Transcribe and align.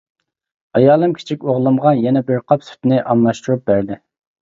ئايالىم 0.79 1.13
كىچىك 1.19 1.45
ئوغلۇمغا 1.47 1.93
يەنە 2.07 2.25
بىر 2.33 2.43
قاپ 2.49 2.69
سۈتنى 2.73 3.01
ئالماشتۇرۇپ 3.07 3.67
بەردى. 3.73 4.05